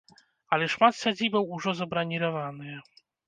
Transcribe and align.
Але 0.55 0.69
шмат 0.75 0.97
сядзібаў 1.01 1.43
ужо 1.59 1.75
забраніраваныя. 1.83 2.77